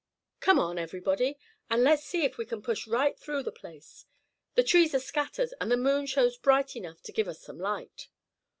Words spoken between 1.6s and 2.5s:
and let's see if we